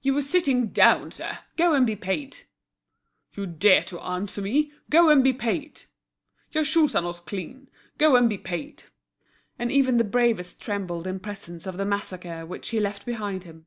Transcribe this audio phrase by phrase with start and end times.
[0.00, 2.44] "You were sitting down, sir; go and be paid!"
[3.34, 5.82] "You dare to answer me; go and be paid!"
[6.52, 7.68] "Your shoes are not clean;
[7.98, 8.84] go and be paid!"
[9.58, 13.66] And even the bravest trembled in presence of the massacre which he left behind him.